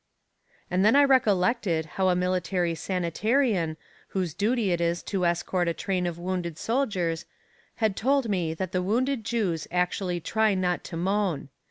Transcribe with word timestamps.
And 0.71 0.83
then 0.83 0.95
I 0.95 1.03
recollected 1.03 1.85
how 1.85 2.09
a 2.09 2.15
military 2.15 2.73
sanitarian, 2.73 3.77
whose 4.07 4.33
duty 4.33 4.71
it 4.71 4.81
is 4.81 5.03
to 5.03 5.25
escort 5.27 5.67
a 5.67 5.75
train 5.75 6.07
of 6.07 6.17
wounded 6.17 6.57
soldiers, 6.57 7.25
had 7.75 7.95
told 7.95 8.27
me 8.27 8.55
that 8.55 8.71
the 8.71 8.81
wounded 8.81 9.23
Jews 9.23 9.67
actually 9.69 10.19
try 10.19 10.55
not 10.55 10.83
to 10.85 10.97
moan. 10.97 11.49